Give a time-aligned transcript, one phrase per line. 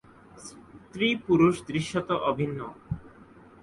[0.43, 2.59] স্ত্রী-পুরুষ দৃশ্যত অভিন্ন।